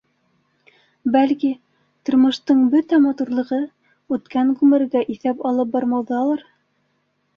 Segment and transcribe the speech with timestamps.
[1.15, 1.51] Бәлки,
[2.09, 3.59] тормоштоң бөтә матурлығы
[4.17, 6.43] үткән ғүмергә иҫәп алып бармауҙалыр?